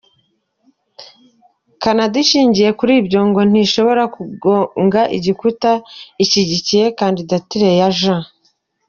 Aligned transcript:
Canada 1.83 2.15
ishingiye 2.23 2.69
kuri 2.79 2.93
ibyo, 3.01 3.19
ngo 3.29 3.39
‘ntishobora 3.49 4.03
kugonga 4.15 5.01
igikuta’ 5.17 5.71
ishyigikira 6.23 6.85
kandidatire 7.01 7.69
ya 7.79 7.89
Jean. 7.99 8.23